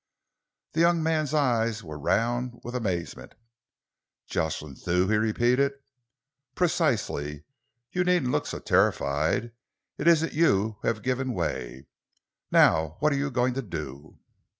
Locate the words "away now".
11.29-12.95